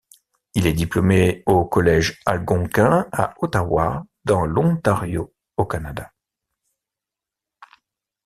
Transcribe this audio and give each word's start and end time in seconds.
Il 0.55 0.65
est 0.65 0.73
diplômé 0.73 1.43
au 1.45 1.63
Collège 1.63 2.19
algonquin 2.25 3.07
à 3.11 3.35
Ottawa 3.39 4.03
dans 4.25 4.47
l'Ontario 4.47 5.31
au 5.57 5.65
Canada. 5.65 6.11